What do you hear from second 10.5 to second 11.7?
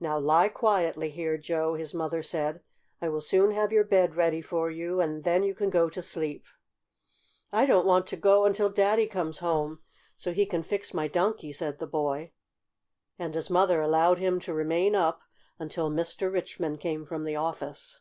fix my Donkey,"